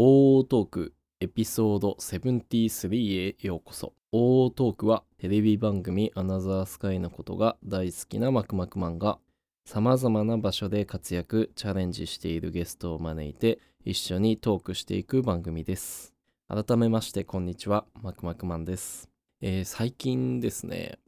[0.00, 3.94] OO トークエピソード73へようこそ。
[4.12, 9.18] OO トークはテレビ番組アナザースカイのことが大好きなマクマクマンが
[9.64, 16.14] 様々な場所で活躍、チャレンジしているゲストを招いて一緒にトークしていく番組です。
[16.46, 19.10] 改めましてこんにちは、マクマクマンです。
[19.40, 21.00] えー最近ですね、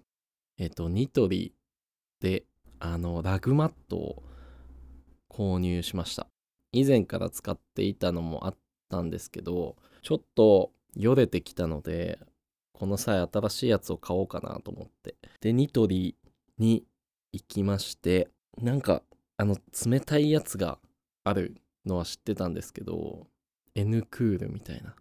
[0.58, 1.54] えっ、と、ニトリ
[2.20, 2.42] で
[2.80, 4.22] あのラグマットを
[5.28, 6.26] 購入しました。
[6.72, 8.58] 以前から使っていたのもあって
[8.90, 12.18] たんですけど、ちょっとよれてきたので、
[12.72, 15.16] この際新しいやつを買おうかなと思って。
[15.40, 16.16] で、ニトリ
[16.58, 16.84] に
[17.32, 19.02] 行きまして、なんか、
[19.36, 20.78] あの、冷たいやつが
[21.24, 23.26] あるのは知ってたんですけど、
[23.74, 24.94] N クールみたいな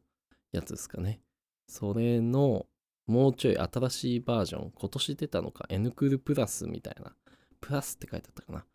[0.51, 1.21] やつですかね。
[1.67, 2.67] それの、
[3.07, 7.15] もうちょい新しいバージョン、今年出たのか、N クールプラスみたいな。
[7.61, 8.65] プラスって書いてあったかな。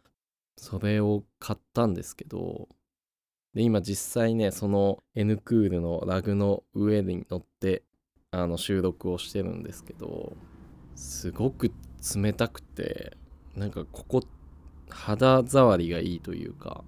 [0.56, 2.68] それを買ったんですけど、
[3.55, 7.83] で、今実際ね、その N クールのラグの上に乗って、
[8.30, 10.36] あの、収録をしてるんですけど、
[10.96, 11.72] すごく
[12.16, 13.16] 冷たくて、
[13.55, 14.20] なんかここ、
[14.88, 16.84] 肌触りがいいというか、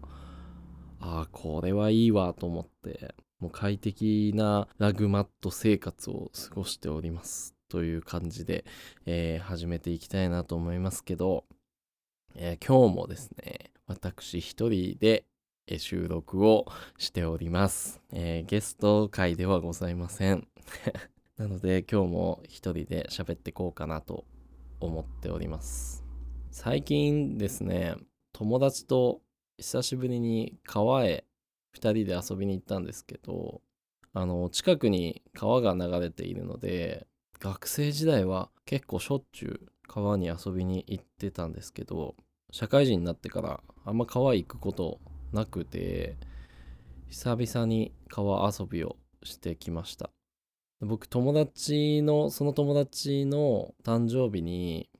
[1.00, 7.54] ああ、これはいいわと思って、もう快適なラグマット生活を過ごしております。
[7.68, 8.64] という感じで、
[9.06, 11.44] えー始めていきたいなと思いますけど、
[12.34, 15.24] えー今日もですね、私一人で
[15.78, 18.00] 収録をしております。
[18.12, 20.46] えーゲスト会ではございません。
[21.36, 24.24] なので今日も一人で喋ってこうかなと
[24.80, 26.04] 思っております。
[26.52, 27.96] 最近ですね、
[28.32, 29.20] 友達と
[29.58, 31.24] 久しぶりに川へ
[31.72, 33.60] 二人で遊びに行ったんですけど、
[34.12, 37.06] あの、近くに川が流れているので、
[37.38, 42.14] 学生時代は結構しょっちゅう川に遊びに行ってたんですけど、
[42.50, 45.00] 社会人になってからあんま川行くこと
[45.32, 46.16] なくて
[47.08, 50.10] 久々に川遊びをしてきました。
[50.80, 54.90] 僕友達のその友達の誕生日に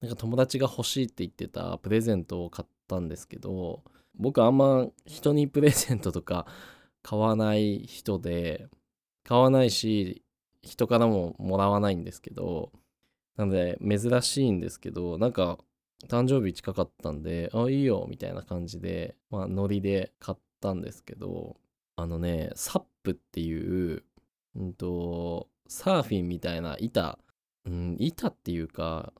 [0.00, 3.82] なんか友達が欲しいって言ってたプレゼントを買ったんですけど
[4.14, 6.46] 僕あんま人にプレゼントとか
[7.02, 8.68] 買わない人で
[9.24, 10.22] 買わないし
[10.62, 12.70] 人からももらわないんですけど
[13.36, 15.58] なので珍しいんですけどなんか
[16.08, 21.56] 誕生日近かったんで、あ、いいよ、みたいな感じで、まあ、ノリで買ったんですけど、
[21.96, 24.04] あのね、サップっていう、
[24.56, 27.18] うんと、サーフィンみたいな板、
[27.64, 29.12] うん、板っていうか、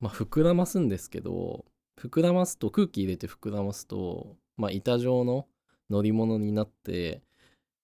[0.00, 1.64] まあ、膨らますんですけど、
[1.98, 5.46] 膨らますと、空気入れて膨らますと、まあ、板状の
[5.90, 7.22] 乗り物になって、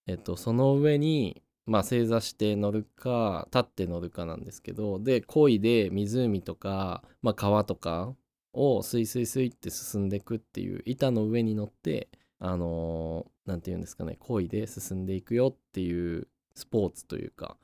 [0.06, 8.14] えっと、その上に、まあ、正座して乗るか、立って乗るかなんですけど、で、漕いで湖とか、まあ、川とか、
[8.54, 17.56] をスイスイスイって進んでいくっていう板の上に乗ってあのーて言うんですかね漕いで進んでいくよっていうスポーツというか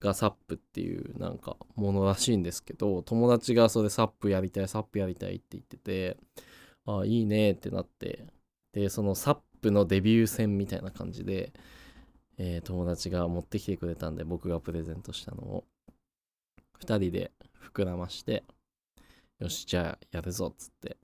[0.00, 6.16] がサップっていうなんかものらしいんですけど友達がそれサップやりたいサップやりたいって言ってて
[6.86, 8.26] あいいねってなって
[8.72, 11.52] でそのサップのデビュー戦みたいな感じで、
[12.38, 15.64] えー友達が持ってきてくれたんで僕がプレゼントしたのを
[16.80, 17.32] 2人で
[17.74, 18.44] 膨らまして
[19.38, 20.96] よし、じゃあやるぞっつって、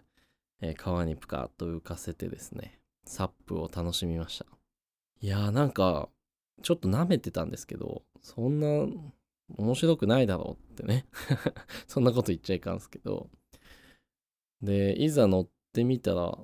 [0.61, 4.47] えー川にプカッと浮かせてですね、サップを楽しみました。
[5.21, 6.09] いやーなんか、
[6.63, 8.67] ちょっと舐めてたんですけど、そんな
[9.57, 11.07] 面白くないだろうってね。
[11.87, 13.31] そんなこと言っちゃいかんすけど。
[14.63, 16.37] で、いざ乗ってみたら、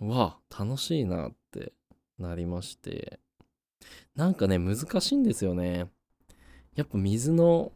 [0.00, 1.74] うわ、楽しいなって
[2.18, 3.20] なりまして。
[4.14, 5.90] なんかね、難しいんですよね。
[6.74, 7.70] やっぱ水の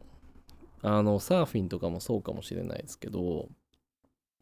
[0.81, 3.49] あのサーフィンとかもそうかもしれないですけど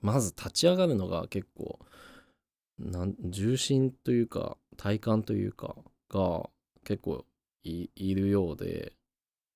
[0.02, 1.80] まず立ち上がるのが結構
[2.80, 5.76] なん重心というか体幹というか
[6.10, 6.50] が
[6.84, 7.26] 結構
[7.64, 8.94] いるようで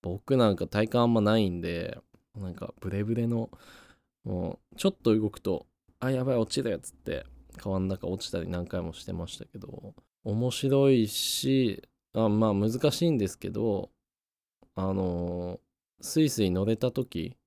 [0.01, 1.97] 僕なんか体幹あんまないんで
[2.35, 3.49] なんかブレブレの
[4.23, 5.65] もうちょっと動くと
[5.99, 7.25] あやばい落ちるやつって
[7.57, 9.93] 川の中落ちたり何回もしてましたけど
[10.23, 13.89] 面白いしあまあ難しいんですけど
[14.75, 15.59] あの
[16.01, 17.37] スイスイ乗れた時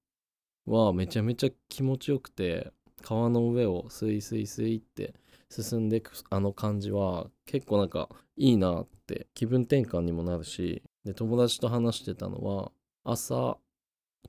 [0.66, 2.72] はめちゃめちゃ気持ちよくて
[3.04, 5.14] 川の上をスイスイスイって
[5.50, 12.72] 進んでいくあの感じは結構なんかいいなって気分転換にもなるしで友達と話してたのは
[13.04, 13.58] 朝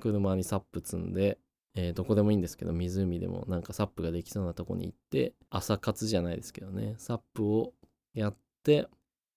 [0.02, 1.38] 車にサップ積んで、
[1.74, 7.74] えーどこでもいいんですけど湖でもなんかサップができそうなとこに行って朝活じゃないですけどねサップを
[8.14, 8.88] やって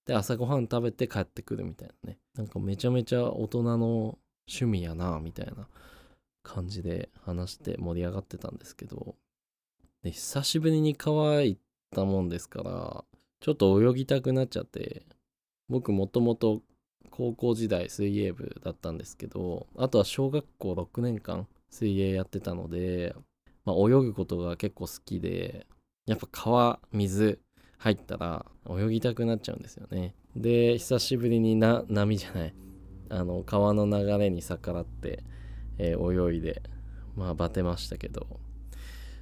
[0.05, 2.17] で朝ごはん食べて帰ってくるみたいなね。
[2.35, 5.67] なんかめちゃめちゃ大人の趣味やなみたいな
[6.43, 9.15] 感じで話して盛り上がってたんですけど
[10.03, 11.61] で久しぶりに川行っ
[11.93, 13.03] たもんですから
[13.41, 15.03] ちょっと泳ぎたくなっちゃって
[15.67, 16.61] 僕もともと
[17.11, 23.13] 高校時代水泳部だったんですけどあとは小学校6年間水泳やってたので、
[23.65, 25.67] まあ、泳ぐことが結構好きで
[26.05, 27.39] やっぱ川水
[27.77, 30.13] 入ったら泳ぎたくなっちゃうんですよね。
[30.35, 32.53] で久しぶりにな波じゃない
[33.09, 35.23] あの川の流れに逆らって、
[35.77, 36.61] えー、泳いで
[37.15, 38.39] まあバテましたけど。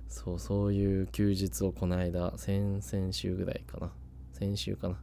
[0.09, 3.91] そうそういう休日をこの間先々週ぐらいかな。
[4.33, 5.01] 先週かな、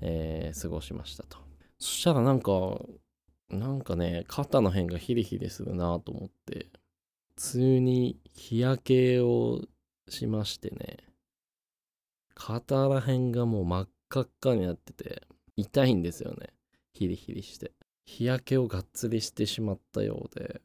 [0.00, 1.38] えー、過ごしましたと。
[1.78, 2.52] そしたらなんか
[3.50, 6.66] なんかね肩の辺がヒリヒリするなと思って
[7.36, 9.62] 普通に日焼けを
[10.08, 10.98] しましてね
[12.34, 15.22] 肩ら辺がもう真っ赤っかになってて
[15.56, 16.48] 痛いんですよね。
[16.92, 17.72] ヒリヒリして。
[18.04, 20.62] 日焼けをがっつりしてしまったようで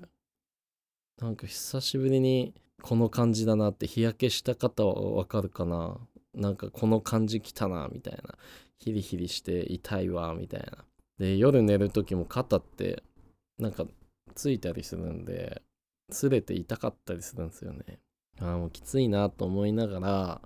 [1.19, 5.97] なんか久しぶりにこの感じだなって日焼けした方はわかるかな？
[6.33, 8.35] なんかこの感じきたなみたいな。
[8.79, 10.83] ヒリヒリして痛いわみたいな。
[11.17, 13.03] で夜寝る時も肩って
[13.57, 13.85] なんか
[14.35, 15.61] ついたりするんで
[16.11, 17.99] 擦れて痛かったりするんですよね。
[18.41, 20.41] ああもうきついなと思いながら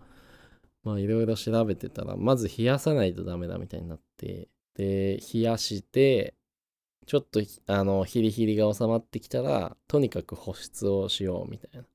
[0.84, 6.36] まあいろいろ調べてたらまず冷やさないとダメだみたいになってで冷やして
[7.08, 11.86] ちょっとあのヒリヒリが収まってきたらとにかく保湿をしようみたいな。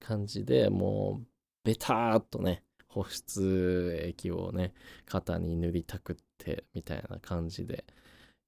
[0.00, 1.26] 感じでもう
[1.64, 4.72] ベターっとね保湿液をね
[5.06, 7.84] 肩に塗りたくってみたいな感じで、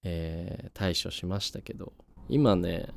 [0.03, 1.93] えー、対処しましたけど
[2.29, 2.89] 今ね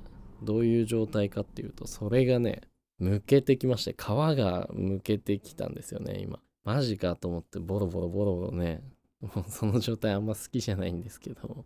[0.41, 2.61] どういう状態かっていうとそれがね
[3.00, 6.39] むけてきまして皮がむけてきたんですよね今。
[6.63, 8.81] マジかと思ってボロボロボロボロね
[9.19, 11.65] もうその状態あんま好きじゃないんですけど。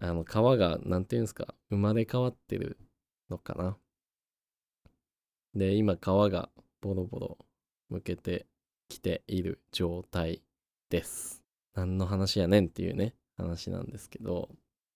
[0.00, 2.78] あの皮が何て言うんですか生まれ変わってる
[3.30, 3.76] のかな
[5.58, 6.48] で今皮が
[6.80, 7.38] ボロボロ
[7.90, 8.46] 向けて
[8.88, 10.42] きている状態
[10.90, 11.42] です。
[11.74, 14.48] 何の話やねんっていうね話なんですけど。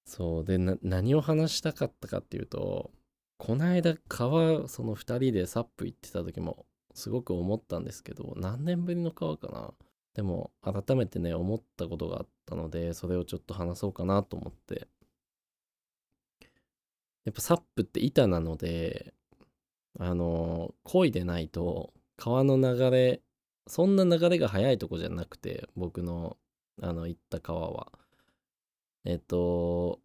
[0.05, 2.91] そうで何を話したかったかっていうと
[3.39, 9.73] この間川その2人でサップ行ってた時もすごく思ったんですけど何年ぶりの川かな。
[10.15, 14.89] でも改めてね思ったことがあったのでそれをちょっと話そうかなと思って。
[17.25, 19.15] やっぱサップって板なので
[19.99, 23.21] あの漕いでないと川の流れ
[23.67, 26.37] そんな流れが速いとこじゃなくて僕の
[26.81, 27.93] あの行った川は。
[29.05, 30.01] えっと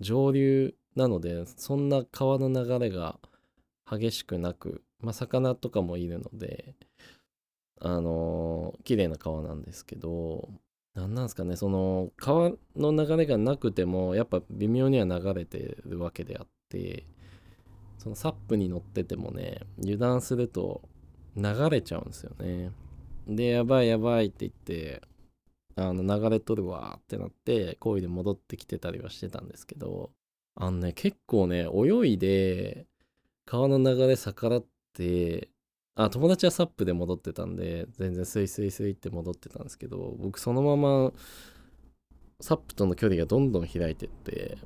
[0.00, 3.18] 上流なのでそんな川の流れが
[3.90, 6.74] 激しくなくまあ魚とかもいるので
[7.80, 10.48] あの綺麗な川なんですけど
[10.94, 17.06] 何なんですかねその川の流れがなくてもやっぱ微妙には流れてるわけであって
[17.98, 20.82] そのサップに乗っててもね油断すると
[21.36, 22.70] 流れちゃうんですよね。
[23.26, 25.02] でやばいやばいって言って
[25.76, 30.10] あの流れ取るわってなって恋で戻ってきてたりはしてたんですけど
[30.56, 32.86] あのね結構ね泳いで
[33.44, 34.64] 川の流れ逆らっ
[34.94, 35.50] て
[35.94, 41.12] あ友達はサップで戻ってたんで全然スイスイスイって戻ってたんですけど僕そのまま
[42.40, 44.58] サップとの距離がどんどん開いてって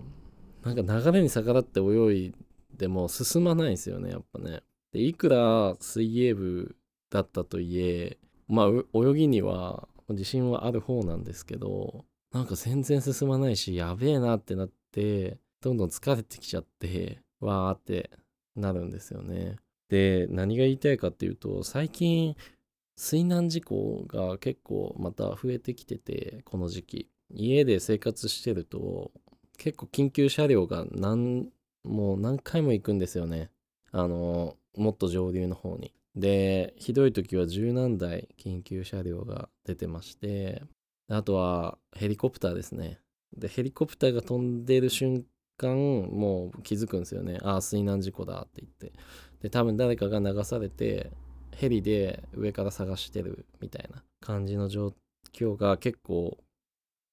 [0.62, 2.34] なんか流れに逆らって泳い
[2.82, 4.64] でも進まないんですよねやっぱね。
[4.90, 6.76] でいくら水泳部
[7.10, 18.10] だったといえまあ泳ぎには自信はある方なんですけどなんか全然進まないしやべえなってなってどんどん疲れてきちゃってわーって
[18.56, 19.58] なるんですよね。
[19.88, 22.34] で何が言いたいかっていうと最近
[22.96, 27.08] 水難事故が結構また増えてきててこの時期。
[27.32, 29.12] 家で生活してると
[29.56, 31.48] 結構緊急車両が何
[31.84, 33.50] もう何回も行くんですよね
[33.90, 35.92] あのもっと上流の方に。
[36.16, 40.62] で、ひどい時は十何台緊急車両が出てまして、
[41.08, 43.00] あとはヘリコプターですね。
[43.36, 45.24] で、ヘリコプターが飛んでる瞬
[45.56, 47.38] 間、もう気づくんですよね。
[47.42, 48.92] ああ、水難事故だって言って。
[49.40, 51.10] で、多分誰かが流されて、
[51.54, 54.94] ヘリで上から探してるみたいな感じの状
[55.34, 56.38] 況が結構、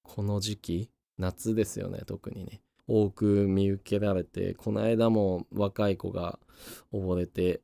[0.02, 2.62] この時期、夏ですよね、特にね。
[2.90, 6.40] 多く見受けられてこの間も若い子が
[6.92, 7.62] 溺れて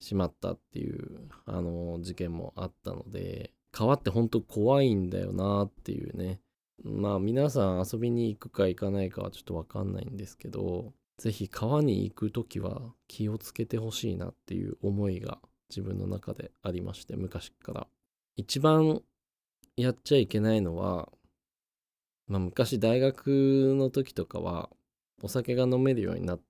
[0.00, 6.40] しまったっていうあの事件もあったので川って本当怖いんだよなっていうね。
[6.82, 15.38] まあ皆さん遊びに行くか行かないかはちょっとわかんないんですけど是非川に行く時は気をつけてほしいなっていう思いが
[15.68, 17.86] 自分の中でありまして昔から。
[18.36, 19.02] 一番
[19.76, 21.12] やっちゃいけないのは
[22.30, 24.70] まあ、昔大学の時とかは
[25.20, 26.40] お酒が飲めるようになっ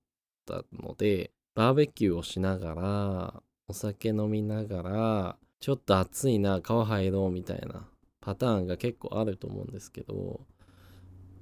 [0.45, 7.87] たのでバーベキューをしながらお酒飲みながらちょっと暑いな川入ろうみたいな
[8.21, 10.41] パターンが結構あると思うんですけど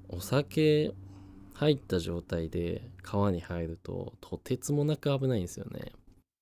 [0.07, 0.93] お酒
[1.53, 5.91] 入った状態で川に入るととてつもなく危ないんですよね。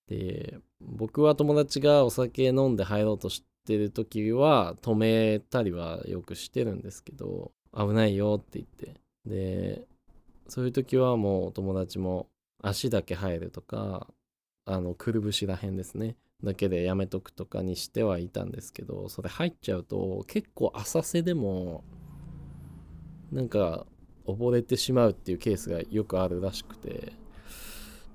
[0.08, 9.02] で僕は友達がお酒飲んで入ろうとしてる時は止めたりはよくしてるんですけど危ないよって言って。
[9.26, 9.88] で
[10.48, 12.30] そういう時はもう友達も
[12.64, 14.08] 足だけ入るとか
[14.66, 16.16] あのくるぶしらへんですね。
[16.44, 21.84] だけでやめとくとかにしてはいたんですけどそれ入っちゃうと結構浅瀬でも
[23.32, 23.88] なんか
[24.26, 27.14] 溺れてしまうっていうケースがよくあるらしくて。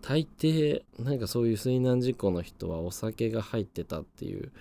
[0.03, 4.53] 大抵なんかそういう水難事故の人はお酒が入ってたっていう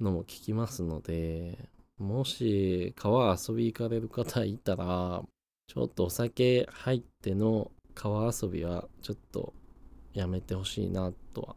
[0.00, 5.22] のも聞きますのでもし川遊び行かれる方いたら
[5.66, 9.54] ちょっとお酒入っての川遊びはちょっと
[10.12, 11.56] やめてほしいなとは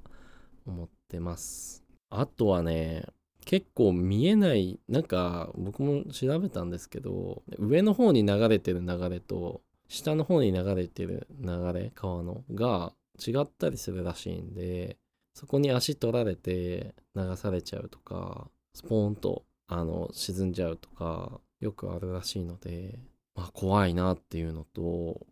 [0.66, 1.84] 思ってます。
[2.10, 3.06] あとはね
[3.46, 14.98] 結構見えないなんか僕も調べたんですけど上の方に流れてる流れと下の方に流れてる流れ川のが違ったりするらしいんで
[15.34, 23.00] そこに足取られて流されちゃうとかスポーンとあの沈んじゃうとかよくあるらしいので
[23.36, 25.28] まあ怖いなっていうのと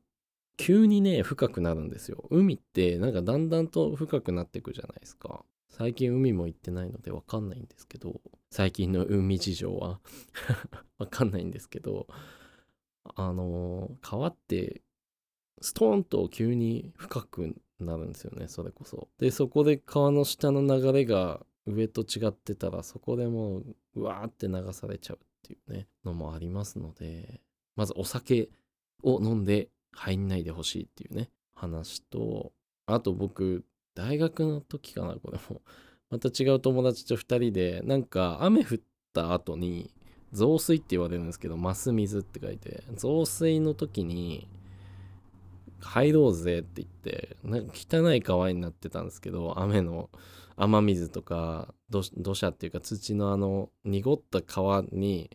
[0.58, 2.24] 急にね深くなるんですよ。
[2.30, 5.44] 海ってなんかだんだんと深くなっていくじゃないですか。
[5.70, 10.00] 最近海も行ってないのでわかんないんですけど最近の海事情は
[10.98, 12.08] わかんないんですけど
[13.16, 14.82] あの川って
[15.62, 19.08] ストーンと急に深くなるんですよねそれこそ。
[19.20, 27.42] でそこで川の下の流れが上と違ってたらそこでもううわーって流されちゃうっていうねのもありますので
[27.76, 28.50] まずお酒
[29.04, 32.52] を飲んで入んないでほしいっていうね話と
[32.86, 35.62] あと僕大学の時かなこれも。
[36.10, 38.78] また違う友達と2人でなんか雨降っ
[39.12, 39.94] た後に
[40.32, 44.48] 増水って言われるんですけどマス水って書いて増水の時に
[45.80, 50.10] 入ろうぜって言ってなんか汚い川になってたんですけど雨の
[50.56, 52.04] 雨水とか土
[52.36, 55.30] 砂っていうか土のあの濁った川に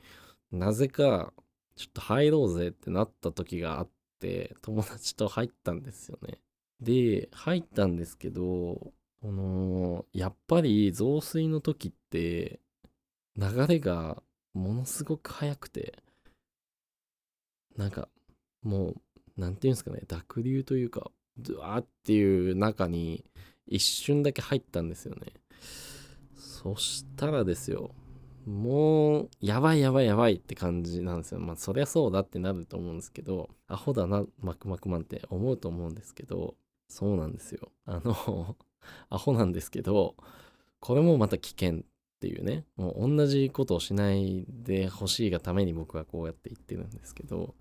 [0.51, 1.33] なぜか
[1.77, 3.89] ちょっと入ろうぜってなった時があっ
[4.21, 6.39] て友達と入ったんですよね。
[6.81, 12.61] で入ったんですけどこのやっぱり増水の時って
[13.37, 14.21] 流れが
[14.53, 15.95] ものすごく速くて
[17.77, 18.09] なんか
[18.63, 18.97] もう
[19.37, 23.25] 何て言うんですかね濁流というかドワーっていう中に
[23.67, 25.33] 一瞬だけ入ったんですよね。
[26.35, 27.95] そしたらですよ
[28.47, 31.41] もうやばいやばいやばいって感じなんですよ。
[31.41, 36.55] まあそりゃそうだってなると思うんですけどアホだなマクマクマンって思うと思うんですけど
[36.89, 37.71] そうなんですよ。
[37.87, 38.57] あの
[39.11, 40.17] アホなんですけど
[40.81, 41.83] これもまた危険っ
[42.21, 47.55] ていうねもう同じことをしないでほしいがために僕はこうやって言ってるんですけど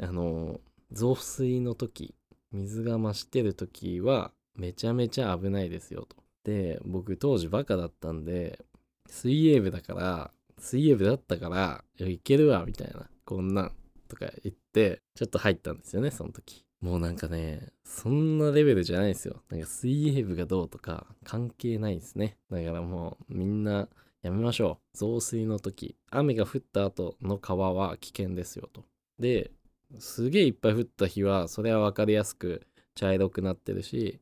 [0.00, 0.60] あの
[0.92, 2.14] 増水の時
[2.52, 6.16] 水が増してる時はめちゃめちゃ危ないですよと。
[6.44, 8.64] で僕当時バカだったんで
[9.08, 13.72] 水泳部だから水泳部だったからいけるわみたいなこんなん
[14.08, 16.64] とか言ってちょっと入ったんですよねその時。
[16.80, 19.42] もうなんかねそんなレベルじゃないですよ。
[19.50, 22.38] なんか水泳部がどうとか関係ないですね。
[22.50, 23.88] だからもうみんな
[24.22, 24.96] やめましょう。
[24.96, 28.84] 増水の時雨が降った後の川は危険ですよと。
[29.18, 29.50] で
[29.98, 34.20] すげえいっぱい降った日はそれは分かりやすく茶色くなってるし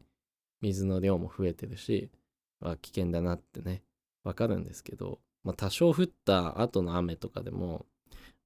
[0.61, 2.11] 水の量も増えてるし
[2.61, 3.83] まあ危険だなってね
[4.25, 7.87] 分かるんですけど、まあ、多少降った後の雨とかでも、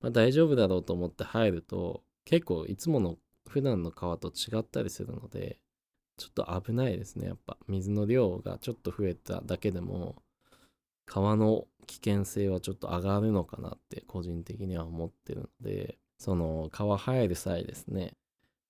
[0.01, 3.17] まあ、大丈夫だろうと思って入ると結構いつもの
[3.49, 5.59] 普段の川と違ったりするので
[6.17, 7.29] ちょっと危ないですね。
[7.29, 10.17] やっぱ水の量がちょっと増えただけでも
[11.07, 18.13] 川の危険性はちょっと上がるのかなって個人的には思ってるのでその川入る際ですね。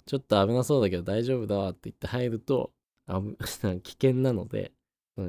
[0.07, 2.73] ちょっと危なそうだけど大丈夫だわって言って入ると
[3.83, 4.73] 危険なので
[5.17, 5.27] 何、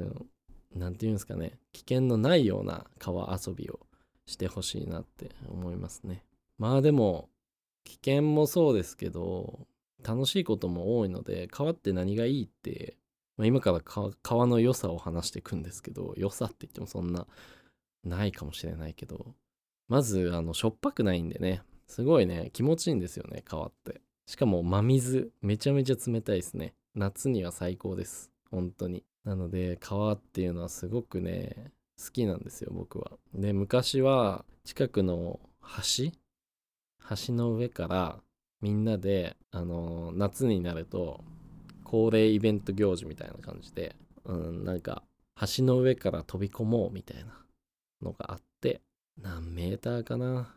[0.86, 1.58] うん、て言うんですかね。
[1.72, 3.80] 危険のないような川遊びを
[4.24, 6.24] してほしいなって思いますね。
[6.58, 7.28] まあでも
[7.82, 9.66] 危険もそうですけど
[10.04, 12.96] 楽しいことも多いので川って何がいいって、
[13.36, 17.26] まあ、今から川の良さを話していくんですけど良さって言ってもそんな
[18.04, 19.34] ないかもしれないけど
[19.88, 21.62] まずあのしょっぱくないんでね。
[21.92, 24.00] すごいね、気持ちいいんですよね、川って。
[24.26, 26.72] しかも真水、めちゃめちゃ冷たいですね。
[26.94, 28.30] 夏には最高です。
[28.50, 29.04] 本当に。
[29.24, 31.70] なので、川っていうのはすごくね、
[32.02, 33.12] 好きなんですよ、僕は。
[33.34, 36.12] で、昔は近くの橋？
[37.26, 38.22] 橋の上から
[38.62, 41.22] みんなで、あのー、夏になると
[41.84, 45.02] 恒例イベント行事みたいな感じで、うん、なんか
[45.56, 47.44] 橋の上から飛び込もうみたいな
[48.00, 48.80] のがあって
[49.20, 50.54] 何メーターかな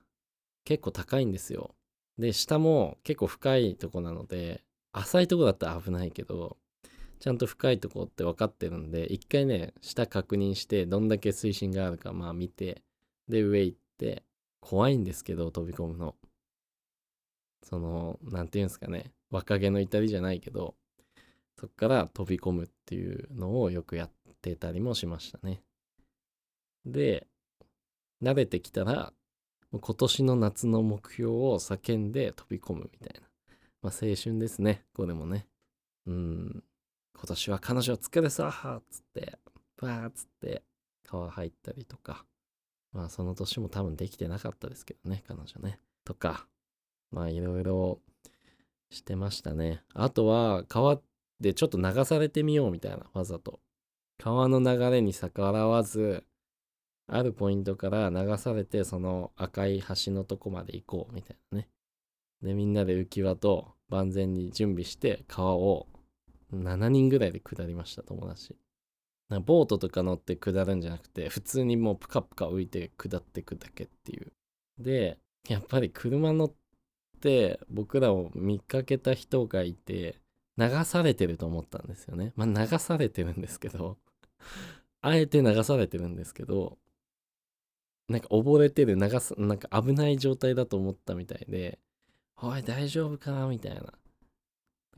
[0.65, 1.75] 結構高いんですよ。
[2.17, 6.57] で、下も結構深いとこなので、浅いとこだったら危ないけど、
[7.19, 12.83] ちゃんと深いとこって分かってるんで、一回ね、下確認して、どんだけ水深があるか、まあ見て、
[13.27, 14.23] で、上行って、
[14.59, 16.15] 怖いんですけど、飛び込むの。
[17.63, 20.75] その、なんていうんですかね、若気の至りじゃないけど、
[21.59, 25.63] そっから飛び込むっていうのをよくやってたりもしましたね。
[26.85, 27.27] で、
[28.21, 29.13] 慣れてきたら、
[29.79, 33.27] 今年の夏の目標を叫んで飛び込むみたいな。
[33.81, 35.47] まあ青春ですね、これもね。
[36.07, 36.63] うん。
[37.17, 39.37] 今年は彼女を作れさっつって、
[39.77, 40.63] バーっつって
[41.07, 42.25] 川入ったりとか。
[42.91, 45.79] まあその年も多分できてなかったですけどね、彼女ね。
[46.05, 46.47] とか、
[47.11, 47.99] まあいろいろ
[48.89, 49.83] してましたね。
[49.93, 50.99] あとは川
[51.39, 53.59] でちょっと流されてみようみたいな、わざと。
[54.17, 56.23] 川の流れに逆らわず、
[57.07, 61.69] あるポイントから流されて、その赤い橋のとこまで行こうみたいなね。
[62.41, 65.87] で、みんなで浮き輪と万全に準備して川を
[66.53, 68.55] 7人ぐらいで下りました、友達。
[69.43, 74.31] ボートとか乗って下るんじゃなくて、普通にもうプカプカ浮いて下ってくだけっていう。
[74.79, 76.53] で、やっぱり車乗っ
[77.21, 80.19] て僕らを見かけた人がいて、
[80.57, 82.33] 流されてると思ったんですよね。
[82.35, 83.97] まあ流されてるんですけど、
[85.01, 86.77] あえて流されてるんですけど、
[88.07, 91.79] なんか溺れてる、流す、なんか危ない状態だと思ったみたいで、
[92.37, 93.93] おい、大丈夫かなみたいな。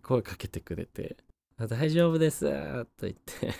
[0.01, 1.17] 声かけてくれて、
[1.57, 2.45] 大丈夫です
[2.97, 3.53] と言って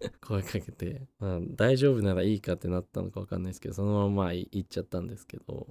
[0.20, 5.66] 声かけて、まあ、大丈夫ならいいかってなったのかわかんないですけど、そのまま行っちゃったんですけど、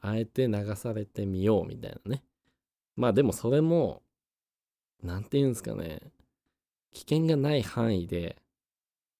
[0.00, 2.24] あえて流されてみようみたいなね。
[2.96, 4.02] まあでもそれも、
[5.02, 6.00] なんて言うんですかね。
[6.90, 8.36] 危険がない範囲で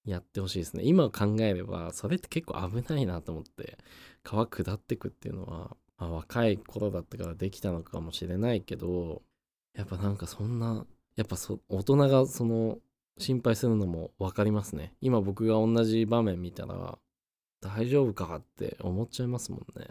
[0.04, 0.82] やってほしいですね。
[0.84, 3.78] 今考えれば、それって結構危ないなと思って、
[4.22, 9.22] 川下ってくっていうのは、まあ、若い頃だったからできたのかもしれないけど、
[9.74, 10.86] やっぱなんかそんな、
[11.16, 11.36] やっぱ
[11.68, 12.78] 大人がその
[13.18, 14.94] 心配するのも分かりますね。
[15.00, 16.98] 今僕が同じ場面見たら、
[17.60, 19.88] 大丈夫かって思っちゃいますもんね。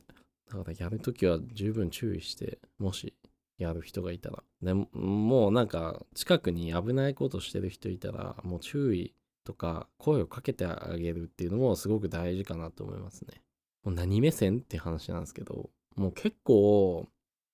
[0.50, 3.14] だからやるときは十分注意して、もし
[3.60, 4.44] やる人がいたら。
[4.62, 13.42] でも、もうなんか近くに危ないことしてる人いたら、もう注意とか声をかけてあげるっていうのもすごく大事かなと思いますね。
[13.84, 17.08] もう何目線って話なんですけど、もう結構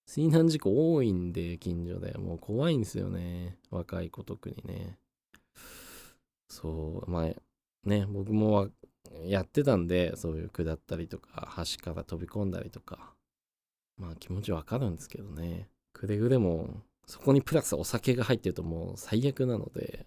[0.07, 3.57] 水難事故多いんで近所でもう怖いんですよね。
[3.69, 4.97] 若い子特にね。
[6.49, 8.69] そう、まあね、僕も
[9.25, 13.13] やってたんで、そういう下ったりとか、橋から飛び込んだりとか、
[13.97, 15.69] まあ気持ちわかるんですけどね。
[15.93, 20.05] くれぐれも、そこにプラスお酒が入ってるともう最悪なので、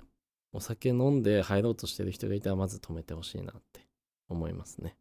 [0.52, 3.80] お酒飲んで入ろうとしてる人がいたらまず止めてほしいなって
[4.28, 4.96] 思いますね。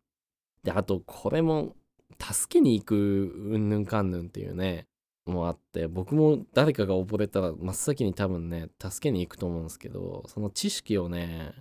[0.63, 1.75] で、あとこれも
[2.19, 4.87] 助けに行くうんぬんかんぬんっていうね、
[5.25, 11.53] もあって、僕も誰かが溺れたら真っ先に多分ね、助けに行くと思うんですけど、その知識をね、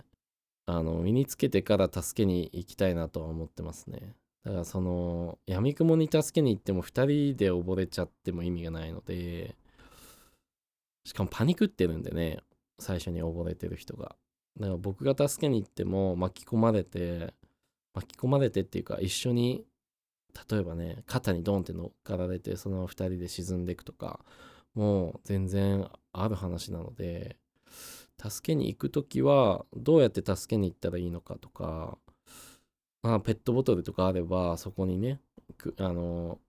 [0.65, 4.15] あの、身につけてから助けに行きたいなとは思ってますね。
[4.43, 9.55] だからその、闇雲に助けに行っても2人で溺れちゃっても意味がないので、
[11.05, 12.39] しかもパニクってるんでね、
[12.79, 14.15] 最初に溺れてる人が。
[14.59, 17.33] だから僕が助けに行っても巻き込まれて、
[17.93, 19.65] 巻き込まれてっていうか一緒に、
[20.49, 24.19] 例えばね、肩にドンって乗っかられて、その2人で沈んでいくとか、
[24.75, 27.37] もう全然ある話なので、
[28.19, 31.97] 助けに行く時はどうやって助けに行ったらいいのかとか、
[33.03, 35.19] まあ、ペットボトルとかあればそこにね
[35.77, 36.39] あの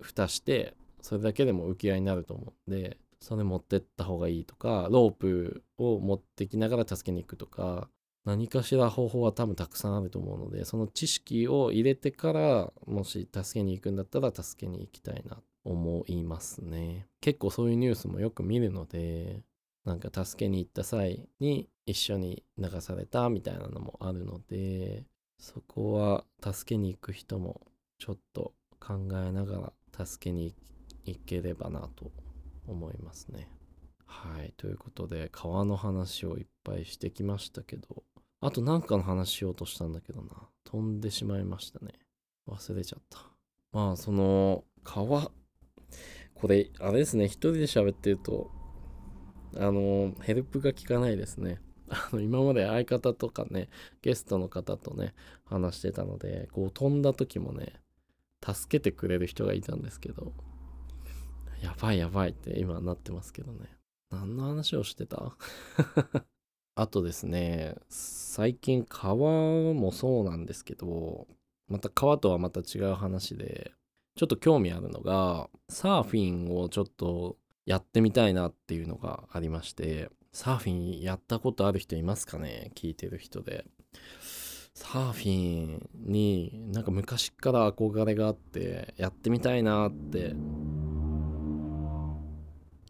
[0.00, 7.88] 蓋してそれだけでも浮き輪になると思うんでそれ持ってった方がいいとか、ロープを持ってきながら助けに行くとか、
[8.26, 17.08] 何かしら方法は多分たくさんあると思うので、その知識を入れてから、もし助けに行くんだったら助けに行きたいなと思いますね。
[17.22, 19.42] 結構そういうニュースもよく見るので、
[19.86, 25.04] なんか助けに行った際に一緒に流されたみたいなのもあるので、
[25.38, 27.62] そこは助けに行く人も
[27.98, 30.54] ちょっと考えながら助けに
[31.04, 32.10] 行ければなと
[32.66, 33.48] 思いますね。
[34.06, 34.54] はい。
[34.56, 38.04] ということで、川の話をいっぱいしてきましたけど、
[38.40, 40.28] あと何かの話しようとしたんだけどな。
[40.64, 41.92] 飛んでしまいましたね。
[42.46, 43.18] 忘れちゃった。
[43.72, 45.30] まあ、その、川、
[46.34, 48.50] これ、あれですね、一人で喋ってると、
[49.56, 51.60] あの、ヘルプが効かないですね。
[51.88, 53.68] あの、今まで相方とかね、
[54.02, 57.80] ゲストの方とね、話してたので、こう飛んだ時もね、
[58.44, 60.32] 助けてくれる人がいたんですけど、
[61.64, 63.60] やばいやばいって今なってますけどね。
[64.10, 65.34] 何の話をしてた？
[66.76, 71.26] あとですね、最近川もそうなんですけど、
[71.68, 73.72] また川とはまた違う話で
[74.14, 82.72] ちょっと興味あるのがサーフィンをちょっとやってみたいなっていうのがありましてサーフィンやったことある人いますかね？
[82.74, 83.64] 聞いてる人で。
[84.74, 90.34] サーフィンになんか昔から憧れがあってやってみたいなって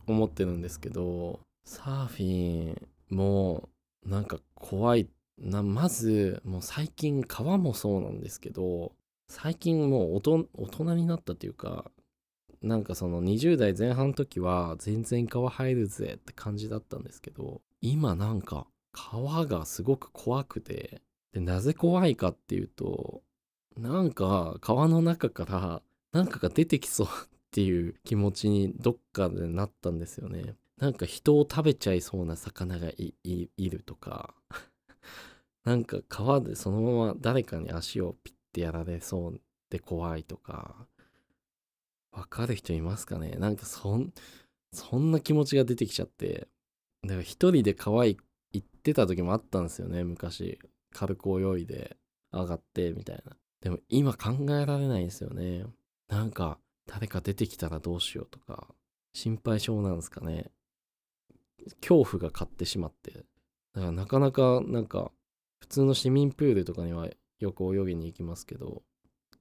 [0.06, 3.68] 思ってるんですけどサーフィンも
[4.06, 5.08] なんか怖い。
[5.36, 8.92] なまずもう最近川もそうなんですけど
[9.28, 11.90] 最近もう大人になったというか
[12.62, 23.22] なんかその20代前半の時は全然川入るぜって感じだったんですけど今なんか川がすごく怖くてでなぜ怖いかっていうと
[23.76, 27.08] なんか川の中からなんかが出てきそう
[27.54, 30.56] っていう気持ちにどっかでなったんですよね。
[30.76, 33.14] なんか人を食べちゃいそうな魚がい
[33.70, 34.34] るとか。
[35.62, 39.40] なんか川でそのまま誰かに足をピッてやられそう
[39.70, 40.88] で怖いとか。
[42.10, 43.36] わかる人いますかね？
[43.38, 44.12] なんかそん
[44.72, 46.48] そんな気持ちが出てきちゃって。
[47.04, 48.18] だから一人で川行
[48.58, 50.58] ってた時もあったんですよね昔。
[50.90, 51.96] 軽く泳いで
[52.32, 53.36] 上がってみたいな。
[53.60, 55.66] でも今考えられないんですよね。
[56.08, 58.68] なんか誰か出てきたらどうしようとか
[59.12, 60.50] 心配性なんですかね。
[61.80, 63.12] 恐怖が勝ってしまって。
[63.12, 65.10] だからなかなかなんか
[65.60, 68.82] 普通の市民プールとかにはよく泳ぎに行きますけど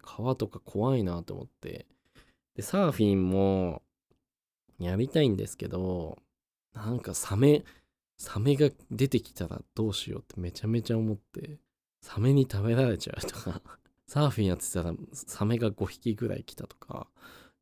[0.01, 1.85] 川とか怖いなと思って。
[2.55, 3.81] でサーフィンも
[4.79, 6.19] やりたいんですけど
[6.73, 7.63] なんかサメ
[8.17, 11.57] サメが出てきたらどうしようってめちゃめちゃ思って
[12.01, 13.61] サメに食べられちゃうとか。
[14.07, 17.07] サーフィンやってたらサメが5匹ぐらい来たとか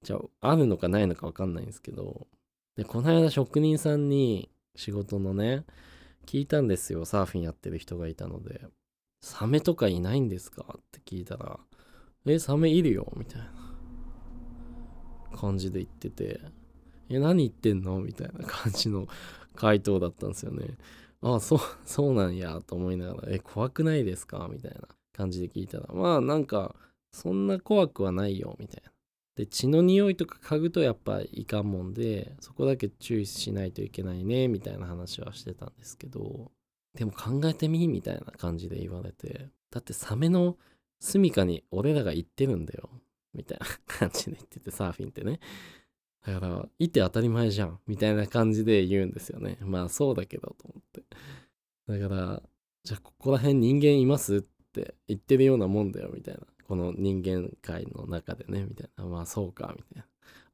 [0.04, 2.28] じゃああるのかないのか分かんないんですけど
[2.76, 5.66] でこの間職人さんに仕事のね
[6.26, 8.62] 聞いたんですよサーフィンやってる人がいたので。
[9.24, 10.66] サメとかいないんですか？
[10.78, 11.60] って聞いたら
[12.26, 13.52] えサメいるよみたいな。
[15.38, 16.40] 感じで言ってて。
[17.10, 18.00] え何言ってんの？
[18.00, 19.08] みたいな感じの
[19.56, 20.76] 回答だったんですよね。
[21.22, 23.34] ああそう そうなんやと思いながら。
[23.34, 24.50] え怖くないですか？
[24.52, 24.88] みたいな。
[25.14, 26.76] 感じで聞いたらまあなんか
[27.12, 28.92] そんな怖くはないよみたいな。
[29.36, 36.52] で血の匂いとか嗅ぐとやっぱいかんもんでそこだけ注意しないといけないねみたいな話はしてたんですけど
[36.94, 40.58] でも考えてみみたいな感じで言われてだってサメの
[41.00, 42.90] 住処に俺らが行ってるんだよ
[43.34, 45.40] みたいな感じで言っててサーフィンってね。
[46.28, 49.58] だからいて当たり前じゃんみたいな感じで言うんですよね。
[49.62, 51.04] まあそうだけどと思って。
[51.88, 52.44] だから
[52.84, 54.36] じゃあここら辺人間います？
[54.38, 54.42] っ
[54.80, 56.42] って言ってるようなもんだよみたいな。
[56.68, 59.06] この人間界の中でねみたいな。
[59.06, 60.06] まあそうかみたいな。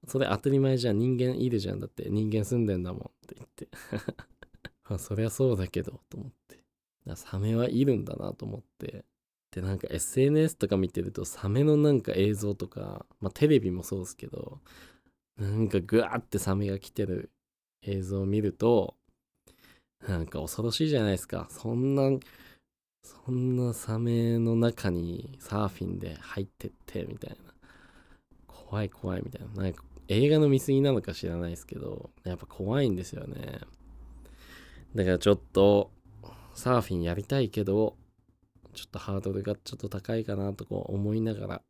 [0.08, 2.10] それ当たり前じゃん人間いるじゃんだって。
[2.10, 3.68] 人間住んでんだもんって言って。
[4.90, 6.60] まあそりゃそうだけどと思って。
[7.16, 9.06] サメはいるんだなと思って。
[9.52, 14.60] でなんか SNS とか見てるとサメのなんか映像とかまあテレビもそうですけど
[15.38, 17.32] なんかグワーってサメが来てる
[17.84, 18.96] 映像を見ると
[20.08, 21.48] なんか恐ろしいじゃないですか。
[21.50, 22.10] そんな
[23.04, 27.54] そんなサメの中にサーフィンで入ってってみたいな。
[28.48, 29.64] 怖い怖いみたいな。
[29.64, 33.60] なんか映画の見過ぎなのか知らないですけどやっぱ怖いんですよね。
[34.96, 35.92] だからちょっと
[36.54, 37.96] サーフィンやりたいけど
[38.74, 41.62] ちょっとハードルがちょっと高いかなとこう思いながら。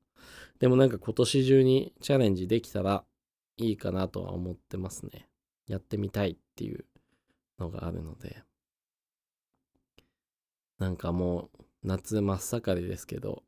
[0.59, 3.03] でもなんか今年中にチャレンジできたら
[3.57, 5.27] いいかなとは思ってますね。
[5.67, 6.85] やってみたいっていう
[7.59, 8.46] のがあるので。
[10.79, 13.43] なんかもう夏真っ盛りですけど、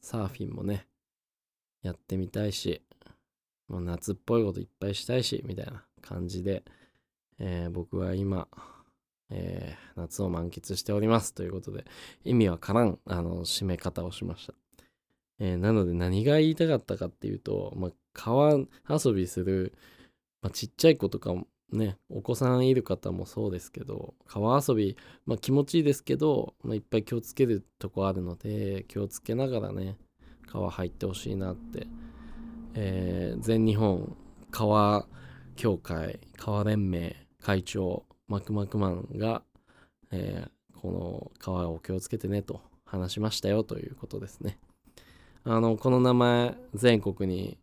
[0.00, 0.86] サーフィンもね、
[1.82, 2.82] やってみたいし、
[3.68, 6.64] もう夏っぽいこといっぱいしたいし、みたいな感じで、
[7.38, 8.48] えー、僕は今、
[9.30, 11.84] えー、夏を満喫しておりますということで、
[12.24, 14.54] 意味わからん、あの、締め方をしました。
[15.38, 19.74] えー、なので何が言いたかったかっていうと、まあ、川遊びする、
[20.42, 29.96] まあ、ちっちゃい子とかもね、お子さんいる方もそうですけど、川遊び、まあ気持ちいいですけど、まあ、いっぱい気をつけるとこあるので、気をつけながらね、
[30.46, 31.86] 川入ってほしいなって、
[32.74, 34.16] えー、全日本
[34.50, 35.06] 川
[35.56, 39.42] 協会、川連盟会長、マクマクマンが、
[40.10, 44.58] えー、この川を気をつけてねと話しましたよということですね。
[45.44, 47.58] あの、この名前、全国に、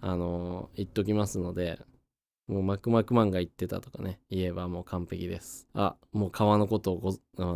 [0.00, 1.80] あの、言っときますので、
[2.48, 5.68] もうマクマクマンが言ってたとかね、言えばもう完璧です。
[5.74, 7.14] あ、もう川のことを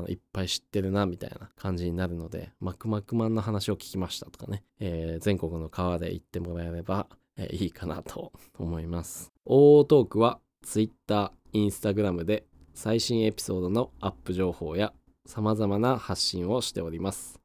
[0.08, 7.06] いっぱい知ってるな、みたいな感じになるので、マクマクマンの話を聞きましたとかね、えー、全国の川で行ってもらえれば、
[7.38, 9.32] えー、いいかなと思います。
[9.46, 14.92] 大トークは Twitter、Instagram で最新エピソードのアップ情報や
[15.24, 17.40] 様々な発信をしております。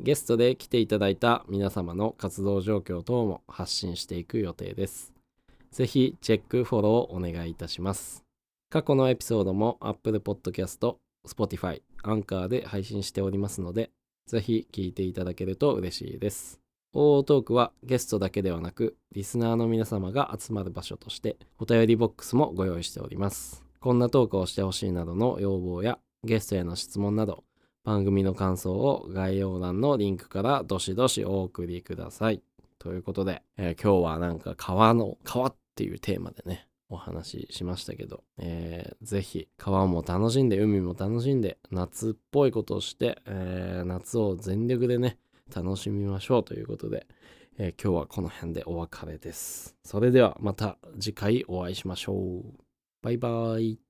[0.00, 5.13] ゲストで来ていただいた皆様の活動状況等も発信していく予定です。
[5.74, 8.24] ぜひチェック、フォローお願いいたします。
[8.70, 10.94] 過去のエピソードも Apple Podcast、
[11.26, 13.90] Spotify、Anchor で配信しておりますので、
[14.28, 16.60] ぜひ聞いていただけると嬉しいです。
[16.94, 23.64] OO トークはゲストだけではなく、リスナーの皆様が集まる場所として、お便りボックスもご用意しております。
[23.80, 27.42] こんなトークをしてほしいなどの要望や、ゲストへの質問など、
[27.82, 32.40] 番組の感想を概要欄のリンクからどしどしお送りください。
[32.78, 45.18] ということで、えー今日はなんか川の、川っっていうテーマでね、お話ししましたけど、えーぜひ川も楽しんで、海も楽しんで、夏っぽいことをして、えー夏を全力でね、
[45.52, 47.08] 楽しみましょうということで、
[47.58, 49.74] えー今日はこの辺でお別れです。
[49.82, 52.44] それではまた次回お会いしましょう。
[53.02, 53.83] バイバイ。